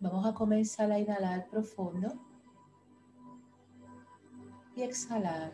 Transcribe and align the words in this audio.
Vamos 0.00 0.26
a 0.26 0.34
comenzar 0.34 0.92
a 0.92 0.98
inhalar 0.98 1.48
profundo 1.48 2.12
y 4.76 4.82
exhalar. 4.82 5.52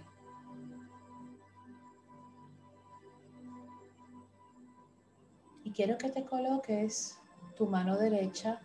Y 5.62 5.72
quiero 5.72 5.96
que 5.98 6.10
te 6.10 6.24
coloques 6.24 7.18
tu 7.56 7.66
mano 7.66 7.96
derecha 7.96 8.60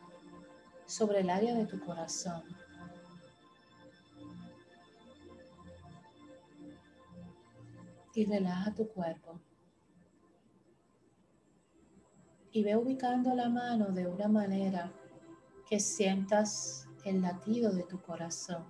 sobre 0.86 1.20
el 1.20 1.30
área 1.30 1.54
de 1.54 1.66
tu 1.66 1.80
corazón. 1.80 2.44
Y 8.16 8.26
relaja 8.26 8.74
tu 8.74 8.88
cuerpo. 8.88 9.40
Y 12.56 12.64
ve 12.64 12.78
ubicando 12.78 13.36
la 13.36 13.50
mano 13.50 13.88
de 13.92 14.08
una 14.08 14.30
manera 14.30 14.90
que 15.68 15.78
sientas 15.78 16.88
el 17.04 17.22
latido 17.22 17.74
de 17.74 17.84
tu 17.84 18.02
corazón. 18.02 18.66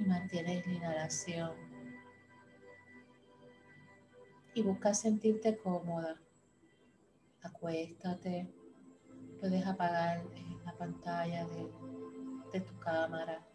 Y 0.00 0.02
mantienes 0.02 0.66
la 0.66 0.72
inhalación. 0.72 1.52
Y 4.54 4.62
busca 4.62 4.92
sentirte 4.92 5.58
cómoda. 5.58 6.20
Acuéstate. 7.40 8.52
Puedes 9.38 9.64
apagar 9.64 10.24
la 10.64 10.76
pantalla 10.76 11.46
de, 11.46 11.70
de 12.52 12.60
tu 12.62 12.76
cámara. 12.80 13.46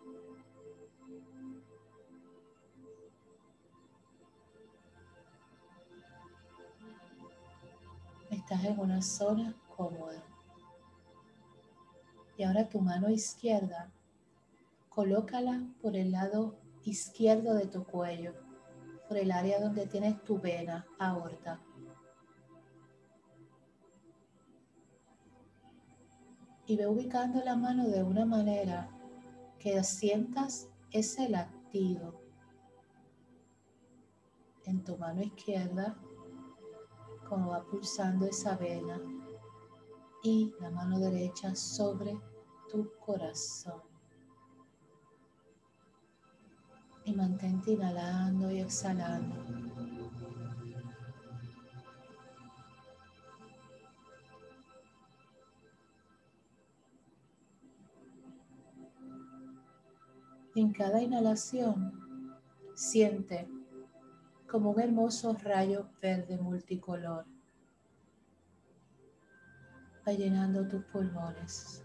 En 8.63 8.79
una 8.79 9.01
zona 9.01 9.53
cómoda. 9.75 10.23
Y 12.37 12.43
ahora 12.43 12.67
tu 12.69 12.79
mano 12.79 13.09
izquierda, 13.09 13.91
colócala 14.89 15.61
por 15.81 15.95
el 15.95 16.11
lado 16.11 16.55
izquierdo 16.85 17.53
de 17.53 17.67
tu 17.67 17.83
cuello, 17.83 18.33
por 19.07 19.17
el 19.17 19.31
área 19.31 19.59
donde 19.59 19.85
tienes 19.87 20.23
tu 20.23 20.39
vena 20.39 20.85
aorta. 20.97 21.59
Y 26.65 26.77
ve 26.77 26.87
ubicando 26.87 27.43
la 27.43 27.55
mano 27.55 27.87
de 27.89 28.03
una 28.03 28.25
manera 28.25 28.89
que 29.59 29.83
sientas 29.83 30.69
ese 30.91 31.29
latido 31.29 32.19
en 34.63 34.83
tu 34.83 34.97
mano 34.97 35.21
izquierda 35.21 35.97
como 37.35 37.51
va 37.51 37.65
pulsando 37.65 38.25
esa 38.25 38.55
vena 38.55 38.97
y 40.23 40.55
la 40.61 40.69
mano 40.69 40.97
derecha 41.01 41.53
sobre 41.53 42.17
tu 42.71 42.89
corazón. 43.05 43.81
Y 47.03 47.13
mantente 47.13 47.71
inhalando 47.71 48.49
y 48.49 48.61
exhalando. 48.61 49.35
En 60.55 60.71
cada 60.71 61.01
inhalación, 61.01 61.91
siente 62.75 63.45
como 64.55 64.69
un 64.69 64.79
hermoso 64.79 65.35
rayo 65.43 65.89
verde 66.01 66.37
multicolor. 66.37 67.25
Va 70.07 70.13
llenando 70.13 70.65
tus 70.65 70.81
pulmones. 70.85 71.83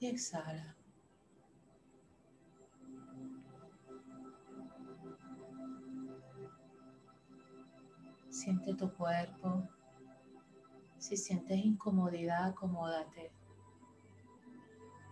Y 0.00 0.08
exhala. 0.08 0.74
Siente 8.30 8.74
tu 8.74 8.92
cuerpo. 8.92 9.68
Si 10.98 11.16
sientes 11.16 11.64
incomodidad, 11.64 12.46
acomódate. 12.46 13.30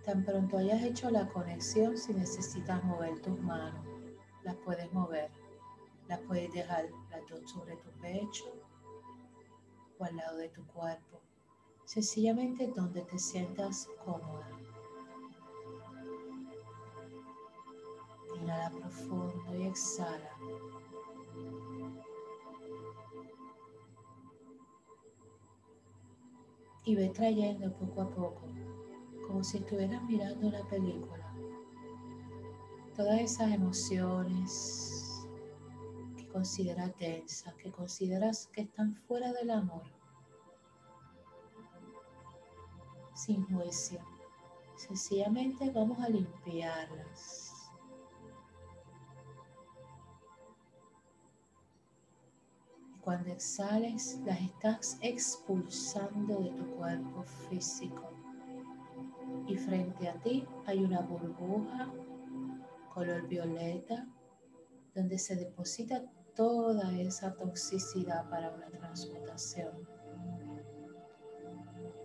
Tan 0.04 0.24
pronto 0.24 0.58
hayas 0.58 0.82
hecho 0.82 1.10
la 1.10 1.28
conexión, 1.28 1.96
si 1.96 2.12
necesitas 2.12 2.82
mover 2.82 3.20
tus 3.20 3.38
manos, 3.40 3.86
las 4.42 4.56
puedes 4.56 4.92
mover. 4.92 5.30
Las 6.08 6.18
puedes 6.20 6.52
dejar 6.52 6.86
las 7.10 7.28
dos 7.28 7.48
sobre 7.48 7.76
tu 7.76 7.88
pecho 8.00 8.52
o 9.98 10.04
al 10.04 10.16
lado 10.16 10.38
de 10.38 10.48
tu 10.48 10.66
cuerpo. 10.66 11.20
Sencillamente 11.84 12.66
donde 12.66 13.02
te 13.02 13.18
sientas 13.18 13.88
cómoda. 14.04 14.48
Inhala 18.41 18.70
profundo 18.70 19.54
y 19.54 19.66
exhala. 19.68 20.36
Y 26.84 26.96
ve 26.96 27.08
trayendo 27.10 27.72
poco 27.74 28.00
a 28.02 28.10
poco 28.10 28.51
como 29.32 29.44
si 29.44 29.56
estuvieras 29.56 30.03
mirando 30.03 30.47
una 30.47 30.62
película. 30.69 31.32
Todas 32.94 33.19
esas 33.19 33.50
emociones 33.50 35.26
que 36.19 36.28
consideras 36.28 36.94
tensas, 36.97 37.54
que 37.54 37.72
consideras 37.72 38.48
que 38.48 38.60
están 38.60 38.94
fuera 38.94 39.32
del 39.32 39.48
amor, 39.48 39.84
sin 43.15 43.42
juicio. 43.47 44.00
Sencillamente 44.76 45.71
vamos 45.71 45.98
a 46.00 46.10
limpiarlas. 46.10 47.72
Cuando 53.00 53.31
exhales, 53.31 54.21
las 54.26 54.42
estás 54.42 54.98
expulsando 55.00 56.38
de 56.38 56.50
tu 56.50 56.66
cuerpo 56.76 57.22
físico 57.48 58.22
y 59.52 59.56
frente 59.58 60.08
a 60.08 60.14
ti 60.14 60.46
hay 60.64 60.82
una 60.82 61.02
burbuja 61.02 61.92
color 62.94 63.28
violeta 63.28 64.08
donde 64.94 65.18
se 65.18 65.36
deposita 65.36 66.02
toda 66.34 66.90
esa 66.98 67.34
toxicidad 67.34 68.30
para 68.30 68.50
una 68.50 68.70
transmutación. 68.70 69.86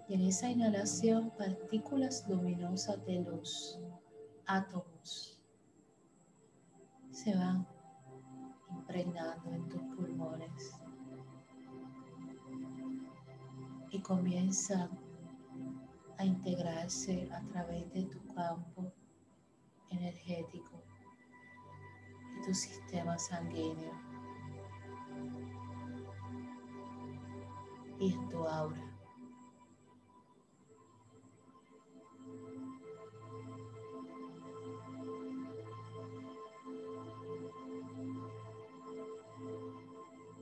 Y 0.09 0.15
en 0.15 0.21
esa 0.23 0.49
inhalación 0.49 1.31
partículas 1.37 2.25
luminosas 2.27 3.05
de 3.05 3.19
luz, 3.19 3.79
átomos, 4.45 5.41
se 7.11 7.33
van 7.33 7.65
impregnando 8.71 9.51
en 9.53 9.69
tus 9.69 9.81
pulmones 9.95 10.75
y 13.89 14.01
comienzan 14.01 15.06
a 16.17 16.25
integrarse 16.25 17.29
a 17.31 17.41
través 17.51 17.91
de 17.93 18.03
tu 18.03 18.19
campo 18.33 18.91
energético 19.89 20.83
y 22.37 22.45
tu 22.45 22.53
sistema 22.53 23.17
sanguíneo 23.17 23.93
y 27.99 28.13
en 28.13 28.29
tu 28.29 28.47
aura. 28.47 28.83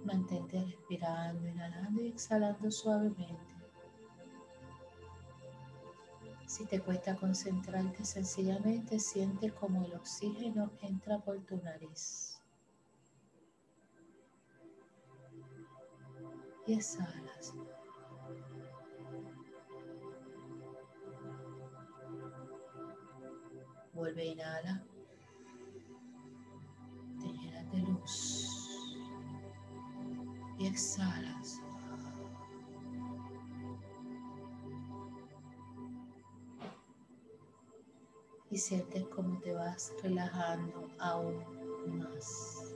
Mantente 0.03 0.63
respirando, 0.63 1.47
inhalando 1.47 2.01
y 2.01 2.07
exhalando 2.09 2.69
suavemente. 2.69 3.54
Si 6.55 6.63
te 6.65 6.79
cuesta 6.79 7.17
concentrarte, 7.17 8.05
sencillamente 8.05 8.97
siente 8.97 9.51
como 9.51 9.83
el 9.83 9.93
oxígeno 9.93 10.71
entra 10.83 11.19
por 11.19 11.37
tu 11.41 11.57
nariz. 11.57 12.41
Y 16.65 16.75
exhalas. 16.75 17.53
Vuelve 23.91 24.25
inhala. 24.25 24.81
Te 27.19 27.27
llenas 27.33 27.69
de 27.69 27.79
luz. 27.79 28.95
Y 30.57 30.67
exhalas. 30.67 31.64
Y 38.55 38.57
sientes 38.57 39.05
como 39.07 39.37
te 39.41 39.51
vas 39.51 39.93
relajando 40.01 40.89
aún 40.97 41.43
más. 41.99 42.73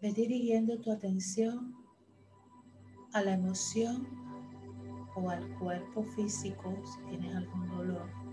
Ve 0.00 0.12
dirigiendo 0.14 0.80
tu 0.80 0.90
atención 0.90 1.76
a 3.12 3.20
la 3.20 3.34
emoción 3.34 4.08
o 5.14 5.28
al 5.28 5.46
cuerpo 5.58 6.04
físico 6.04 6.74
si 6.86 7.02
tienes 7.10 7.36
algún 7.36 7.68
dolor 7.68 8.25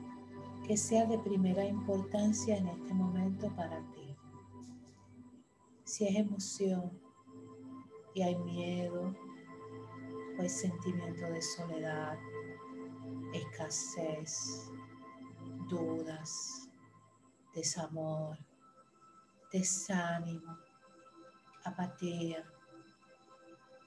que 0.66 0.78
sea 0.78 1.06
de 1.06 1.20
primera 1.20 1.66
importancia 1.66 2.58
en 2.58 2.68
este 2.70 2.94
momento 2.94 3.54
para 3.56 3.80
ti. 3.92 4.16
Si 5.84 6.08
es 6.08 6.16
emoción 6.16 6.98
y 8.14 8.22
hay 8.22 8.36
miedo 8.38 9.14
o 10.38 10.42
hay 10.42 10.50
sentimiento 10.50 11.26
de 11.26 11.42
soledad, 11.42 12.18
escasez, 13.34 14.72
dudas, 15.68 16.70
desamor, 17.54 18.38
desánimo, 19.52 20.58
apatía. 21.66 22.46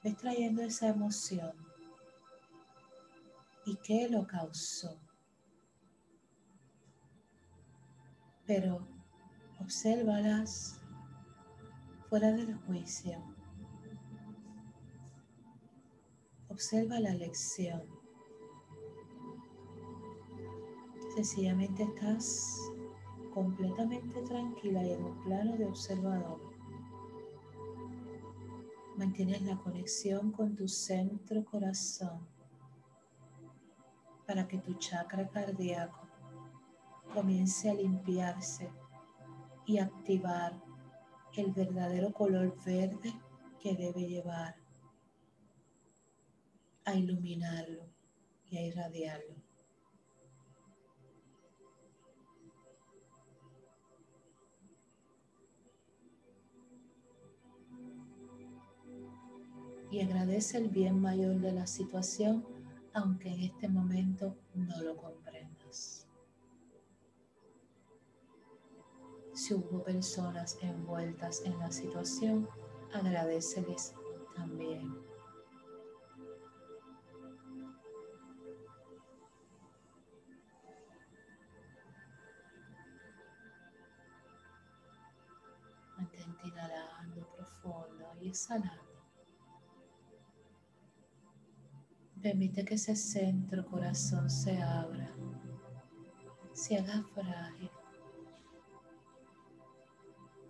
Ves 0.05 0.17
trayendo 0.19 0.63
esa 0.63 0.89
emoción. 0.89 1.53
¿Y 3.65 3.77
qué 3.77 4.09
lo 4.09 4.27
causó? 4.27 5.06
Pero 8.47 8.87
obsérvalas 9.61 10.81
fuera 12.09 12.33
del 12.33 12.55
juicio. 12.59 13.19
Observa 16.49 17.01
la 17.01 17.13
lección. 17.15 17.83
Sencillamente 21.15 21.83
estás 21.83 22.71
completamente 23.35 24.23
tranquila 24.23 24.85
y 24.85 24.93
en 24.93 25.05
un 25.05 25.23
plano 25.25 25.57
de 25.57 25.67
observador. 25.67 26.41
Mantienes 28.97 29.43
la 29.43 29.59
conexión 29.59 30.31
con 30.31 30.57
tu 30.57 30.69
centro 30.69 31.45
corazón 31.45 32.27
para 34.27 34.47
que 34.47 34.59
tu 34.59 34.75
chakra 34.75 35.29
cardíaco 35.29 36.06
comience 37.17 37.71
a 37.71 37.73
limpiarse 37.73 38.69
y 39.65 39.79
activar 39.79 40.53
el 41.35 41.51
verdadero 41.51 42.13
color 42.13 42.55
verde 42.63 43.11
que 43.59 43.75
debe 43.75 44.07
llevar 44.07 44.55
a 46.85 46.95
iluminarlo 46.95 47.85
y 48.51 48.59
a 48.59 48.63
irradiarlo. 48.67 49.35
y 59.89 60.01
agradece 60.01 60.59
el 60.59 60.69
bien 60.69 61.01
mayor 61.01 61.41
de 61.41 61.53
la 61.53 61.67
situación, 61.67 62.45
aunque 62.93 63.33
en 63.33 63.41
este 63.41 63.69
momento 63.69 64.37
no 64.55 64.83
lo 64.83 64.97
comprendas. 64.97 65.26
Si 69.37 69.53
hubo 69.53 69.83
personas 69.85 70.57
envueltas 70.63 71.43
en 71.45 71.59
la 71.59 71.71
situación, 71.71 72.49
agradeceles 72.91 73.95
también. 74.35 74.97
Mantente 85.99 86.49
inhalando 86.49 87.29
profundo 87.37 88.07
y 88.23 88.29
exhalando. 88.29 89.05
Permite 92.23 92.65
que 92.65 92.77
ese 92.77 92.97
centro 92.97 93.67
corazón 93.67 94.31
se 94.31 94.63
abra, 94.63 95.15
se 96.55 96.79
haga 96.79 97.05
frágil 97.15 97.71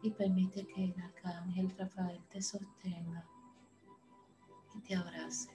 y 0.03 0.11
permite 0.11 0.67
que 0.67 0.85
el 0.85 0.95
arcángel 1.01 1.75
Rafael 1.77 2.21
te 2.29 2.41
sostenga 2.43 3.25
y 4.75 4.81
te 4.81 4.95
abrace. 4.95 5.51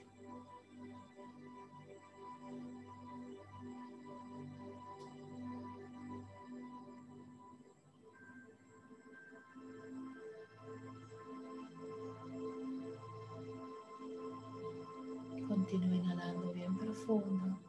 Continúa 15.48 15.96
inhalando 15.96 16.54
bien 16.54 16.78
profundo. 16.78 17.60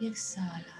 Y 0.00 0.06
exhala. 0.06 0.77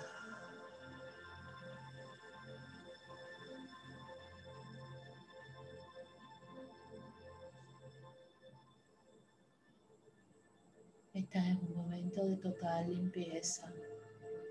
Limpieza, 12.82 13.72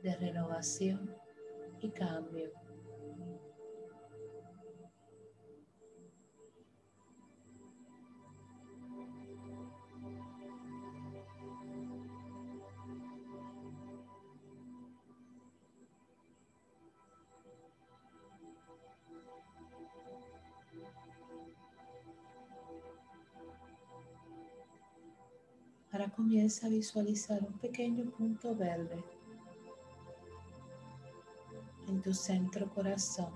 de 0.04 0.16
renovación 0.16 1.14
y 1.82 1.90
cambio. 1.90 2.52
Ahora 25.98 26.12
comienza 26.12 26.68
a 26.68 26.70
visualizar 26.70 27.44
un 27.44 27.58
pequeño 27.58 28.06
punto 28.12 28.54
verde 28.56 29.04
en 31.88 32.04
tu 32.04 32.14
centro 32.14 32.70
corazón. 32.70 33.34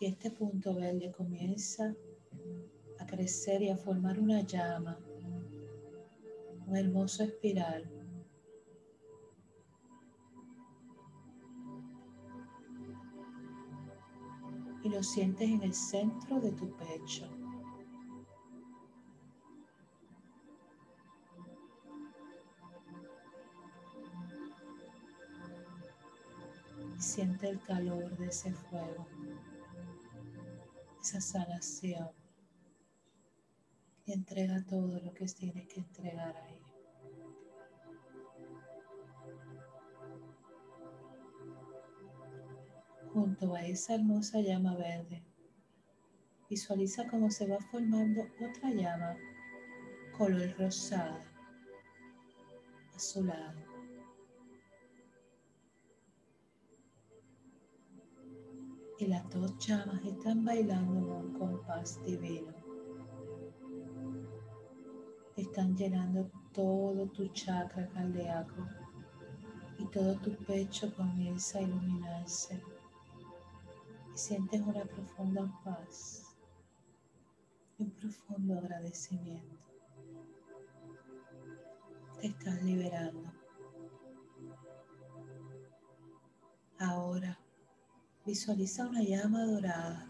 Y 0.00 0.06
este 0.06 0.30
punto 0.30 0.74
verde 0.74 1.12
comienza 1.12 1.94
a 2.98 3.04
crecer 3.04 3.60
y 3.60 3.68
a 3.68 3.76
formar 3.76 4.18
una 4.18 4.40
llama, 4.40 4.98
un 6.66 6.74
hermoso 6.74 7.22
espiral. 7.24 7.84
Y 14.82 14.88
lo 14.88 15.02
sientes 15.02 15.46
en 15.46 15.62
el 15.62 15.74
centro 15.74 16.40
de 16.40 16.52
tu 16.52 16.74
pecho. 16.74 17.43
Siente 26.98 27.48
el 27.48 27.60
calor 27.60 28.16
de 28.16 28.26
ese 28.26 28.52
fuego, 28.52 29.06
esa 31.00 31.20
sanación 31.20 32.10
y 34.06 34.12
entrega 34.12 34.64
todo 34.64 35.00
lo 35.00 35.14
que 35.14 35.26
tiene 35.26 35.66
que 35.66 35.80
entregar 35.80 36.36
ahí. 36.36 36.60
Junto 43.12 43.54
a 43.54 43.62
esa 43.62 43.94
hermosa 43.94 44.40
llama 44.40 44.74
verde, 44.74 45.22
visualiza 46.50 47.06
cómo 47.08 47.30
se 47.30 47.46
va 47.46 47.58
formando 47.60 48.22
otra 48.40 48.70
llama 48.70 49.16
color 50.16 50.56
rosada, 50.58 51.20
azulado 52.94 53.63
y 58.98 59.06
las 59.06 59.28
dos 59.30 59.58
llamas 59.58 60.04
están 60.04 60.44
bailando 60.44 60.98
en 60.98 61.04
un 61.04 61.32
compás 61.38 62.00
divino. 62.04 62.52
Están 65.36 65.76
llenando 65.76 66.30
todo 66.52 67.06
tu 67.08 67.26
chakra 67.28 67.88
cardíaco 67.88 68.68
y 69.78 69.86
todo 69.86 70.14
tu 70.18 70.36
pecho 70.44 70.94
comienza 70.94 71.58
a 71.58 71.62
iluminarse 71.62 72.62
y 74.14 74.16
sientes 74.16 74.60
una 74.60 74.84
profunda 74.84 75.52
paz 75.64 76.36
y 77.78 77.82
un 77.82 77.90
profundo 77.90 78.58
agradecimiento. 78.58 79.56
Te 82.20 82.28
estás 82.28 82.62
liberando. 82.62 83.32
Ahora 86.78 87.43
visualiza 88.24 88.86
una 88.86 89.02
llama 89.02 89.44
dorada 89.44 90.06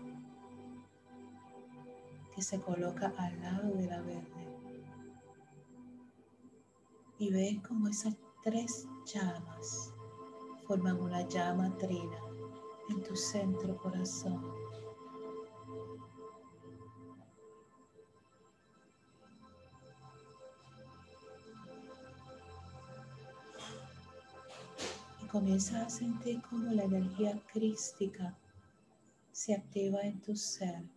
que 2.34 2.42
se 2.42 2.60
coloca 2.60 3.12
al 3.18 3.40
lado 3.40 3.74
de 3.74 3.86
la 3.86 4.00
verde 4.02 4.48
y 7.18 7.32
ves 7.32 7.60
como 7.66 7.88
esas 7.88 8.14
tres 8.42 8.86
llamas 9.12 9.92
forman 10.66 11.00
una 11.00 11.26
llama 11.28 11.76
trina 11.76 12.18
en 12.88 13.02
tu 13.02 13.16
centro 13.16 13.76
corazón. 13.76 14.63
Comienzas 25.34 25.82
a 25.82 25.88
sentir 25.88 26.40
como 26.42 26.70
la 26.70 26.84
energía 26.84 27.42
crística 27.52 28.38
se 29.32 29.52
activa 29.52 30.00
en 30.02 30.22
tu 30.22 30.36
ser 30.36 30.88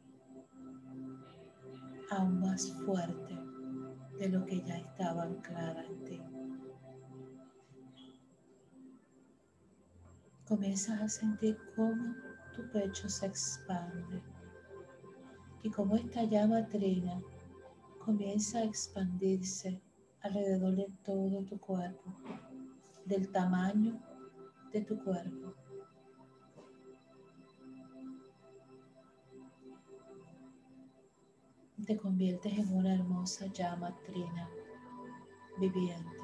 aún 2.12 2.41
más 2.41 2.72
fuerte 2.86 3.36
de 4.20 4.29
lo 4.29 4.46
que 4.46 4.62
ya 4.62 4.77
estaba 4.77 5.24
anclada 5.24 5.84
en 5.86 6.03
ti. 6.03 6.22
Comienzas 10.48 11.01
a 11.01 11.10
sentir 11.10 11.58
cómo 11.75 12.13
tu 12.56 12.70
pecho 12.70 13.10
se 13.10 13.25
expande 13.25 14.22
y 15.63 15.72
cómo 15.72 15.96
esta 15.96 16.25
llama 16.25 16.67
trina 16.67 17.20
comienza 18.06 18.60
a 18.60 18.65
expandirse 18.65 19.82
alrededor 20.22 20.75
de 20.75 20.88
todo 21.03 21.44
tu 21.44 21.60
cuerpo, 21.60 22.13
del 23.03 23.32
tamaño 23.32 24.00
de 24.71 24.81
tu 24.81 25.01
cuerpo. 25.03 25.53
Te 31.86 31.95
conviertes 31.97 32.51
en 32.57 32.75
una 32.75 32.95
hermosa 32.95 33.45
llama 33.47 33.97
trina 34.05 34.50
viviente. 35.57 36.17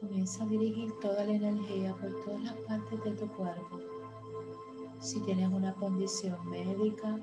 Comienza 0.00 0.42
a 0.42 0.46
dirigir 0.46 0.92
toda 1.00 1.24
la 1.24 1.32
energía 1.32 1.94
por 1.94 2.24
todas 2.24 2.42
las 2.42 2.54
partes 2.54 3.04
de 3.04 3.10
tu 3.12 3.28
cuerpo. 3.28 3.95
Si 4.98 5.20
tienes 5.20 5.48
una 5.52 5.74
condición 5.74 6.48
médica, 6.48 7.18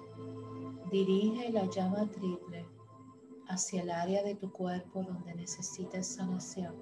dirige 0.91 1.51
la 1.51 1.65
llama 1.65 2.09
triple 2.09 2.65
hacia 3.47 3.81
el 3.81 3.91
área 3.91 4.23
de 4.23 4.35
tu 4.35 4.51
cuerpo 4.51 5.03
donde 5.03 5.35
necesites 5.35 6.07
sanación. 6.07 6.75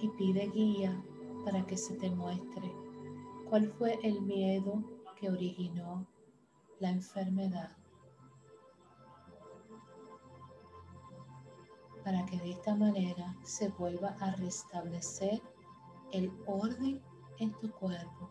Y 0.00 0.08
pide 0.10 0.48
guía 0.48 1.02
para 1.44 1.66
que 1.66 1.76
se 1.76 1.94
te 1.94 2.10
muestre 2.10 2.70
cuál 3.48 3.68
fue 3.68 3.98
el 4.02 4.20
miedo 4.22 4.82
que 5.18 5.30
originó 5.30 6.06
la 6.80 6.90
enfermedad. 6.90 7.76
para 12.06 12.24
que 12.24 12.38
de 12.38 12.52
esta 12.52 12.72
manera 12.76 13.36
se 13.42 13.68
vuelva 13.70 14.16
a 14.20 14.30
restablecer 14.36 15.42
el 16.16 16.32
orden 16.46 17.00
en 17.38 17.52
tu 17.60 17.70
cuerpo. 17.70 18.30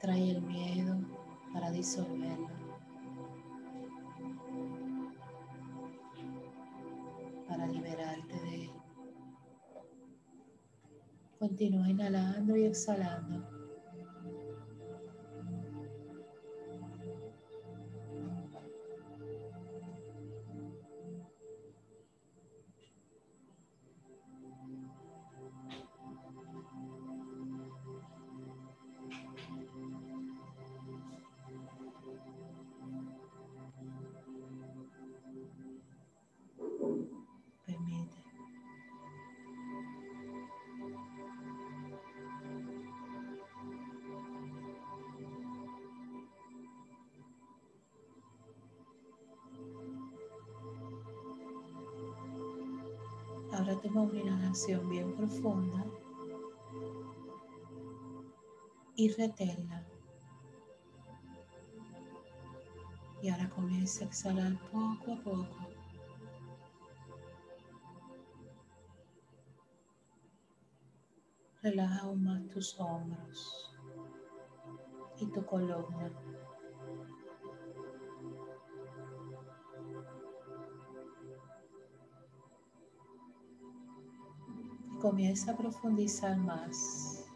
Trae 0.00 0.30
el 0.30 0.42
miedo 0.42 0.96
para 1.52 1.70
disolverlo. 1.70 2.48
Para 7.48 7.66
liberarte 7.66 8.40
de 8.40 8.64
él. 8.64 8.70
Continúa 11.38 11.88
inhalando 11.88 12.56
y 12.56 12.64
exhalando. 12.64 13.55
Ahora 53.56 53.74
toma 53.80 54.02
una 54.02 54.20
inhalación 54.20 54.86
bien 54.86 55.16
profunda 55.16 55.86
y 58.96 59.08
reténla. 59.12 59.86
Y 63.22 63.30
ahora 63.30 63.48
comienza 63.48 64.04
a 64.04 64.08
exhalar 64.08 64.58
poco 64.70 65.12
a 65.14 65.22
poco. 65.22 65.56
Relaja 71.62 72.00
aún 72.00 72.24
más 72.24 72.46
tus 72.48 72.78
hombros 72.78 73.74
y 75.18 75.26
tu 75.28 75.46
columna. 75.46 76.10
Comienza 85.00 85.52
a 85.52 85.56
profundizar 85.56 86.36
más 86.38 87.26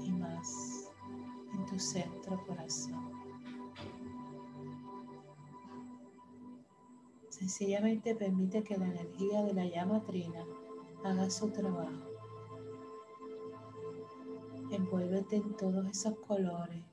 y 0.00 0.10
más 0.12 0.90
en 1.52 1.66
tu 1.66 1.78
centro 1.78 2.44
corazón. 2.46 3.12
Sencillamente 7.28 8.14
permite 8.14 8.62
que 8.62 8.76
la 8.76 8.86
energía 8.86 9.42
de 9.42 9.54
la 9.54 9.64
llama 9.64 10.02
trina 10.04 10.44
haga 11.04 11.30
su 11.30 11.50
trabajo. 11.50 12.10
Envuélvete 14.70 15.36
en 15.36 15.56
todos 15.56 15.86
esos 15.86 16.18
colores, 16.26 16.84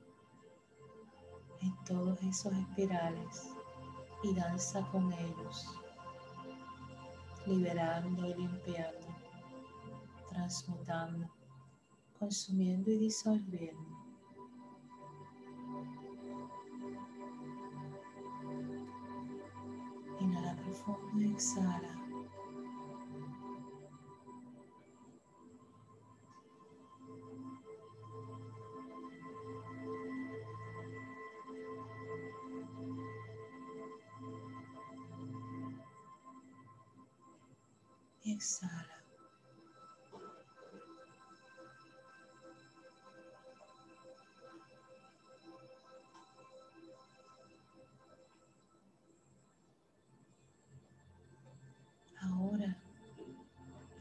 en 1.60 1.84
todos 1.84 2.22
esos 2.22 2.52
espirales 2.52 3.50
y 4.22 4.34
danza 4.34 4.86
con 4.90 5.12
ellos, 5.12 5.68
liberando 7.46 8.26
y 8.26 8.34
limpiando 8.34 9.05
transmutando, 10.46 11.28
consumiendo 12.20 12.88
y 12.92 12.98
disolviendo. 12.98 13.82
Inhala 20.20 20.54
profundo 20.56 21.20
y 21.20 21.32
exhala. 21.32 21.92
exhala. 38.24 39.05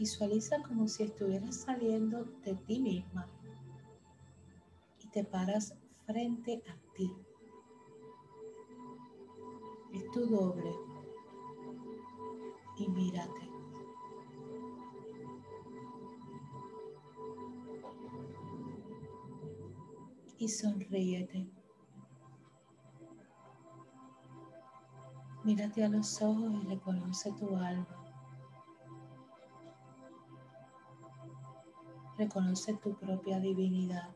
Visualiza 0.06 0.62
como 0.62 0.88
si 0.88 1.02
estuvieras 1.02 1.62
saliendo 1.62 2.26
de 2.44 2.54
ti 2.54 2.80
misma 2.80 3.28
y 5.00 5.08
te 5.08 5.24
paras 5.24 5.76
frente 6.06 6.62
a 6.70 6.94
ti. 6.94 7.12
Es 9.94 10.12
tu 10.12 10.28
doble 10.28 10.72
y 12.78 12.88
mírate. 12.88 13.50
Y 20.38 20.48
sonríete. 20.48 21.50
Mírate 25.44 25.84
a 25.84 25.90
los 25.90 26.22
ojos 26.22 26.54
y 26.64 26.68
reconoce 26.68 27.32
tu 27.32 27.56
alma. 27.56 28.05
Reconoce 32.18 32.76
tu 32.76 32.96
propia 32.96 33.40
divinidad 33.40 34.16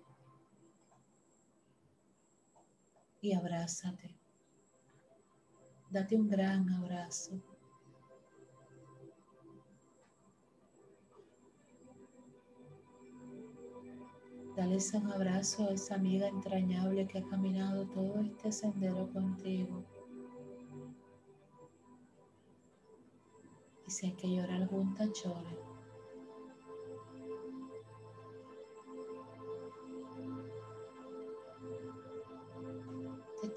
y 3.21 3.33
abrázate. 3.33 4.15
Date 5.89 6.15
un 6.15 6.29
gran 6.29 6.69
abrazo. 6.69 7.41
Dale 14.55 14.77
un 14.93 15.11
abrazo 15.11 15.67
a 15.67 15.71
esa 15.71 15.95
amiga 15.95 16.27
entrañable 16.27 17.07
que 17.07 17.19
ha 17.19 17.23
caminado 17.23 17.87
todo 17.87 18.21
este 18.21 18.51
sendero 18.51 19.11
contigo. 19.11 19.83
Y 23.87 23.91
si 23.91 24.07
hay 24.07 24.13
que 24.13 24.29
llorar 24.29 24.67
juntas, 24.67 25.09
llore. 25.23 25.68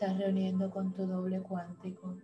Estás 0.03 0.19
reuniendo 0.19 0.69
con 0.69 0.93
tu 0.93 1.07
doble 1.07 1.41
cuántico. 1.43 2.19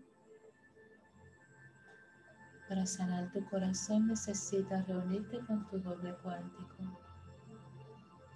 Para 2.68 2.84
sanar 2.84 3.30
tu 3.30 3.44
corazón 3.48 4.08
necesitas 4.08 4.88
reunirte 4.88 5.38
con 5.46 5.64
tu 5.68 5.78
doble 5.78 6.12
cuántico. 6.20 6.98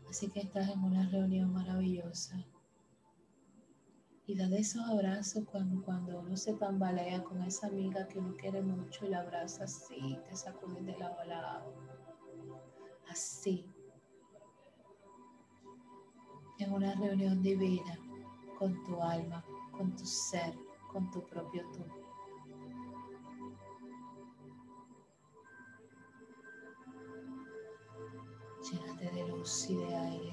Así 0.08 0.30
que 0.30 0.42
estás 0.42 0.68
en 0.68 0.84
una 0.84 1.08
reunión 1.08 1.52
maravillosa. 1.52 2.36
Y 4.28 4.36
da 4.36 4.46
esos 4.56 4.88
abrazos 4.88 5.44
cuando, 5.50 5.82
cuando 5.82 6.20
uno 6.20 6.36
se 6.36 6.54
tambalea 6.54 7.24
con 7.24 7.42
esa 7.42 7.66
amiga 7.66 8.06
que 8.06 8.20
uno 8.20 8.36
quiere 8.36 8.62
mucho 8.62 9.06
y 9.06 9.08
la 9.08 9.22
abraza 9.22 9.64
así, 9.64 10.20
te 10.28 10.36
sacudes 10.36 10.86
de 10.86 10.96
lado 10.96 11.18
a 11.18 11.24
lado. 11.24 11.74
Así. 13.10 13.66
En 16.60 16.72
una 16.72 16.94
reunión 16.94 17.42
divina 17.42 17.98
con 18.62 18.84
tu 18.84 19.02
alma, 19.02 19.44
con 19.72 19.90
tu 19.96 20.06
ser, 20.06 20.54
con 20.92 21.10
tu 21.10 21.20
propio 21.26 21.64
tú. 21.72 21.84
Llénate 28.70 29.10
de 29.10 29.26
luz 29.26 29.68
y 29.68 29.74
de 29.74 29.96
aire. 29.96 30.32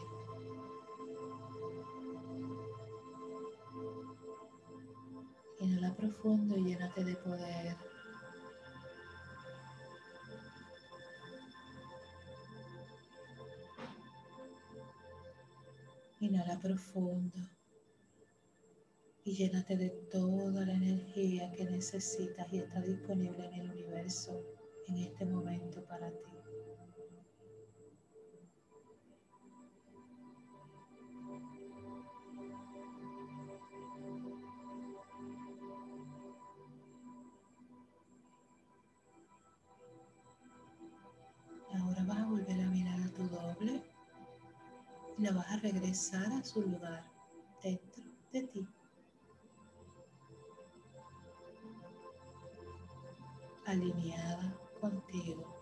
Inhala 5.62 5.96
profundo 5.96 6.56
y 6.56 6.66
llénate 6.66 7.04
de 7.04 7.16
poder. 7.16 7.78
Inhala 16.20 16.60
profundo 16.60 17.59
y 19.30 19.36
llénate 19.36 19.78
de 19.78 19.90
toda 20.12 20.66
la 20.66 20.74
energía 20.74 21.52
que 21.52 21.64
necesitas 21.64 22.52
y 22.52 22.58
está 22.58 22.82
disponible 22.82 23.46
en 23.46 23.54
el 23.62 23.70
universo 23.70 24.44
en 24.88 24.98
este 24.98 25.24
momento 25.24 25.84
para 25.86 26.10
ti. 26.10 26.32
la 45.20 45.32
vas 45.34 45.52
a 45.52 45.58
regresar 45.58 46.32
a 46.32 46.44
su 46.44 46.62
lugar 46.62 47.04
dentro 47.62 48.04
de 48.32 48.44
ti. 48.44 48.68
Alineada 53.70 54.58
contigo. 54.82 55.59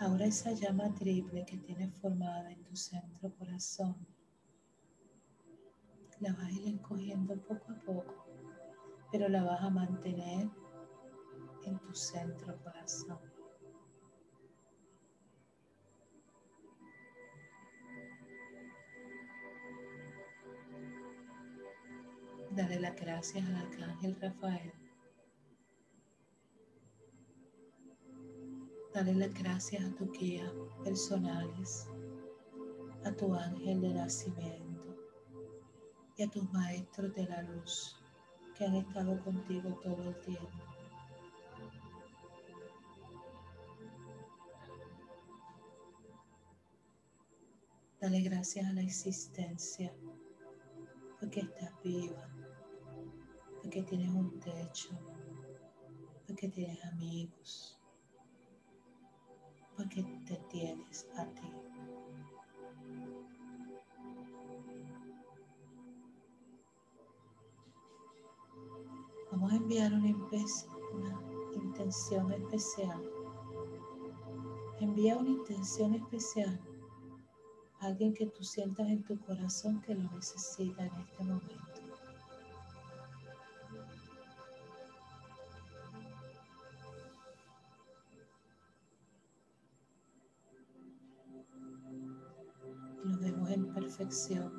Ahora 0.00 0.26
esa 0.26 0.50
llama 0.50 0.92
triple 0.94 1.44
que 1.46 1.56
tienes 1.58 1.94
formada 2.00 2.50
en 2.50 2.62
tu 2.64 2.74
centro 2.74 3.32
corazón, 3.38 3.94
la 6.20 6.32
vas 6.32 6.46
a 6.46 6.50
ir 6.50 6.66
encogiendo 6.66 7.36
poco 7.36 7.72
a 7.72 7.80
poco, 7.80 8.26
pero 9.12 9.28
la 9.28 9.44
vas 9.44 9.62
a 9.62 9.70
mantener 9.70 10.48
en 11.64 11.78
tu 11.78 11.94
centro 11.94 12.56
corazón. 12.62 13.18
Dale 22.50 22.80
las 22.80 22.96
gracias 22.96 23.46
al 23.46 23.56
arcángel 23.56 24.16
Rafael 24.20 24.83
Dale 28.94 29.12
las 29.12 29.34
gracias 29.34 29.84
a 29.84 29.92
tu 29.96 30.08
guía 30.12 30.48
personales, 30.84 31.88
a 33.04 33.10
tu 33.10 33.34
ángel 33.34 33.80
de 33.80 33.92
nacimiento 33.92 34.96
y 36.16 36.22
a 36.22 36.30
tus 36.30 36.48
maestros 36.52 37.12
de 37.16 37.26
la 37.26 37.42
luz 37.42 38.00
que 38.56 38.64
han 38.64 38.76
estado 38.76 39.20
contigo 39.24 39.80
todo 39.82 40.00
el 40.00 40.20
tiempo. 40.20 40.48
Dale 48.00 48.20
gracias 48.20 48.64
a 48.64 48.72
la 48.74 48.82
existencia 48.82 49.92
porque 51.18 51.40
estás 51.40 51.72
viva, 51.82 52.28
porque 53.60 53.82
tienes 53.82 54.10
un 54.10 54.38
techo, 54.38 54.96
porque 56.28 56.48
tienes 56.48 56.84
amigos 56.84 57.80
porque 59.76 60.02
te 60.26 60.36
tienes 60.50 61.06
a 61.16 61.24
ti. 61.26 61.50
Vamos 69.30 69.52
a 69.52 69.56
enviar 69.56 69.92
una, 69.92 70.08
intención 71.54 72.32
especial. 72.32 73.02
Envía 74.80 75.16
una 75.16 75.30
intención 75.30 75.94
especial 75.94 76.60
a 77.80 77.86
alguien 77.86 78.14
que 78.14 78.26
tú 78.26 78.44
sientas 78.44 78.88
en 78.88 79.02
tu 79.02 79.18
corazón 79.20 79.80
que 79.80 79.94
lo 79.94 80.08
necesita 80.12 80.86
en 80.86 80.94
este 80.94 81.24
momento. 81.24 81.63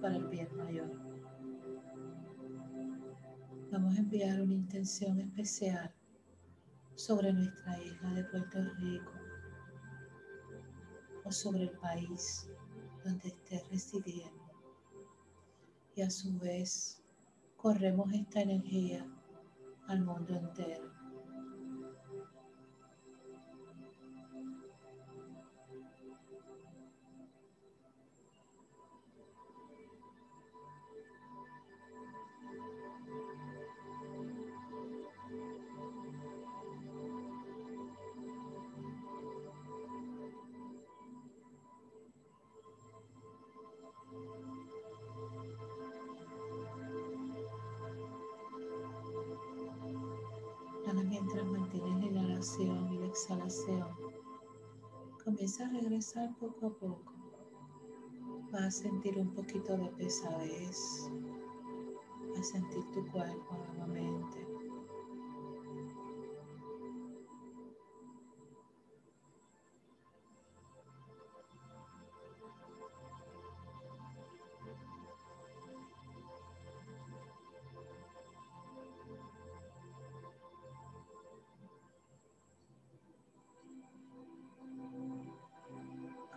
Para 0.02 0.18
el 0.18 0.28
bien 0.28 0.50
mayor. 0.58 0.92
Vamos 3.72 3.96
a 3.96 4.00
enviar 4.00 4.42
una 4.42 4.54
intención 4.54 5.20
especial 5.22 5.94
sobre 6.96 7.32
nuestra 7.32 7.82
isla 7.82 8.14
de 8.14 8.24
Puerto 8.26 8.60
Rico 8.78 9.14
o 11.24 11.32
sobre 11.32 11.64
el 11.64 11.72
país 11.72 12.50
donde 13.06 13.30
estés 13.30 13.70
residiendo. 13.70 14.52
Y 15.96 16.02
a 16.02 16.10
su 16.10 16.38
vez 16.38 17.02
corremos 17.56 18.12
esta 18.12 18.42
energía 18.42 19.08
al 19.88 20.04
mundo 20.04 20.36
entero. 20.36 20.95
Comienza 55.26 55.66
a 55.66 55.70
regresar 55.70 56.36
poco 56.38 56.68
a 56.68 56.70
poco. 56.70 57.14
Vas 58.52 58.62
a 58.62 58.72
sentir 58.72 59.18
un 59.18 59.34
poquito 59.34 59.76
de 59.76 59.88
pesadez, 59.98 61.10
a 62.38 62.44
sentir 62.44 62.84
tu 62.94 63.04
cuerpo 63.12 63.58
nuevamente. 63.76 64.55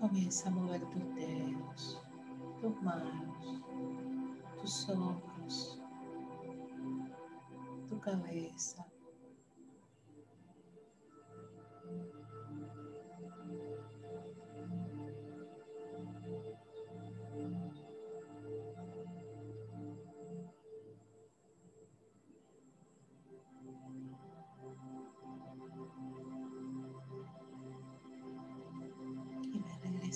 Comienza 0.09 0.49
a 0.49 0.53
mover 0.53 0.81
tus 0.89 1.15
dedos, 1.17 2.03
tus 2.63 2.83
manos, 2.83 3.63
tus 4.59 4.89
hombros, 4.89 5.83
tu 7.87 8.01
cabeza. 8.01 8.87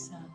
Lisa. 0.03 0.32